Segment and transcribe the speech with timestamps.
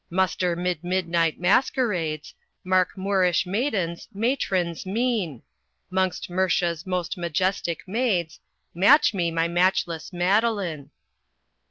[0.09, 5.43] "Muster 'mid midnight masquerades, Mark Moorish maidens', matrons' mien,
[5.91, 8.39] 'Mongst Murcia's most majestic maids,
[8.73, 10.89] Match me my matchless Madeline.